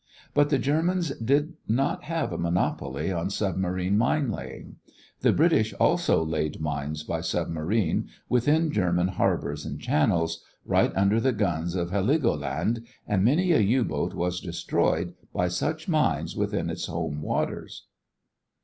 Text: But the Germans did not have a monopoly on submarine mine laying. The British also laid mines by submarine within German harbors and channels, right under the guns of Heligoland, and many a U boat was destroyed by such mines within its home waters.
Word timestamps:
But 0.33 0.49
the 0.49 0.57
Germans 0.57 1.11
did 1.19 1.53
not 1.67 2.05
have 2.05 2.33
a 2.33 2.37
monopoly 2.39 3.11
on 3.11 3.29
submarine 3.29 3.99
mine 3.99 4.31
laying. 4.31 4.77
The 5.19 5.31
British 5.31 5.75
also 5.75 6.25
laid 6.25 6.59
mines 6.59 7.03
by 7.03 7.21
submarine 7.21 8.09
within 8.27 8.71
German 8.71 9.09
harbors 9.09 9.63
and 9.63 9.79
channels, 9.79 10.43
right 10.65 10.91
under 10.95 11.19
the 11.19 11.33
guns 11.33 11.75
of 11.75 11.91
Heligoland, 11.91 12.83
and 13.07 13.23
many 13.23 13.51
a 13.51 13.59
U 13.59 13.83
boat 13.83 14.15
was 14.15 14.41
destroyed 14.41 15.13
by 15.35 15.49
such 15.49 15.87
mines 15.87 16.35
within 16.35 16.71
its 16.71 16.87
home 16.87 17.21
waters. 17.21 17.85